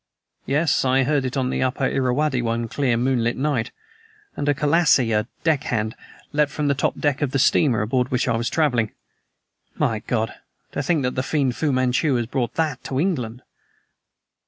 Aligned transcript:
"Yes. 0.47 0.83
I 0.83 1.03
heard 1.03 1.25
it 1.25 1.37
on 1.37 1.51
the 1.51 1.61
Upper 1.61 1.85
Irrawaddy 1.87 2.41
one 2.41 2.67
clear, 2.67 2.97
moonlight 2.97 3.37
night, 3.37 3.69
and 4.35 4.49
a 4.49 4.55
Colassie 4.55 5.11
a 5.11 5.27
deck 5.43 5.65
hand 5.65 5.93
leaped 6.33 6.49
from 6.49 6.67
the 6.67 6.73
top 6.73 6.97
deck 6.99 7.21
of 7.21 7.29
the 7.29 7.37
steamer 7.37 7.83
aboard 7.83 8.09
which 8.09 8.27
I 8.27 8.35
was 8.35 8.49
traveling! 8.49 8.93
My 9.75 9.99
God! 9.99 10.33
to 10.71 10.81
think 10.81 11.03
that 11.03 11.13
the 11.13 11.21
fiend 11.21 11.55
Fu 11.55 11.71
Manchu 11.71 12.15
has 12.15 12.25
brought 12.25 12.55
That 12.55 12.83
to 12.85 12.99
England!" 12.99 13.43